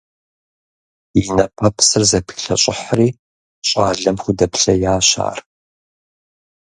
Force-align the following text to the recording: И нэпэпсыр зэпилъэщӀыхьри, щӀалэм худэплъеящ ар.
И 1.19 1.21
нэпэпсыр 1.35 2.03
зэпилъэщӀыхьри, 2.09 3.07
щӀалэм 3.67 4.15
худэплъеящ 4.21 5.09
ар. 5.29 5.39